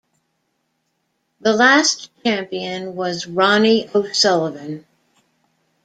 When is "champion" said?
2.23-2.95